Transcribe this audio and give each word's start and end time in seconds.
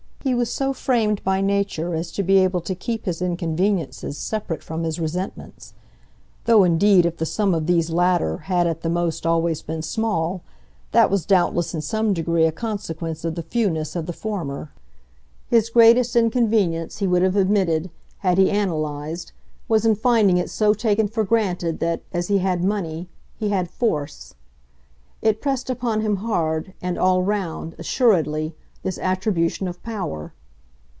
He 0.23 0.35
was 0.35 0.51
so 0.51 0.71
framed 0.71 1.23
by 1.23 1.41
nature 1.41 1.95
as 1.95 2.11
to 2.11 2.21
be 2.21 2.37
able 2.37 2.61
to 2.61 2.75
keep 2.75 3.05
his 3.05 3.23
inconveniences 3.23 4.19
separate 4.19 4.61
from 4.61 4.83
his 4.83 4.99
resentments; 4.99 5.73
though 6.45 6.63
indeed 6.63 7.07
if 7.07 7.17
the 7.17 7.25
sum 7.25 7.55
of 7.55 7.65
these 7.65 7.89
latter 7.89 8.37
had 8.37 8.67
at 8.67 8.81
the 8.81 8.89
most 8.89 9.25
always 9.25 9.63
been 9.63 9.81
small, 9.81 10.43
that 10.91 11.09
was 11.09 11.25
doubtless 11.25 11.73
in 11.73 11.81
some 11.81 12.13
degree 12.13 12.45
a 12.45 12.51
consequence 12.51 13.25
of 13.25 13.33
the 13.33 13.41
fewness 13.41 13.95
of 13.95 14.05
the 14.05 14.13
former. 14.13 14.71
His 15.47 15.71
greatest 15.71 16.15
inconvenience, 16.15 16.99
he 16.99 17.07
would 17.07 17.23
have 17.23 17.35
admitted, 17.35 17.89
had 18.19 18.37
he 18.37 18.51
analyzed, 18.51 19.31
was 19.67 19.87
in 19.87 19.95
finding 19.95 20.37
it 20.37 20.51
so 20.51 20.75
taken 20.75 21.07
for 21.07 21.23
granted 21.23 21.79
that, 21.79 22.03
as 22.13 22.27
he 22.27 22.37
had 22.37 22.63
money, 22.63 23.09
he 23.37 23.49
had 23.49 23.71
force. 23.71 24.35
It 25.23 25.41
pressed 25.41 25.71
upon 25.71 26.01
him 26.01 26.17
hard, 26.17 26.75
and 26.79 26.99
all 26.99 27.23
round, 27.23 27.73
assuredly, 27.79 28.53
this 28.83 28.97
attribution 28.97 29.67
of 29.67 29.83
power. 29.83 30.33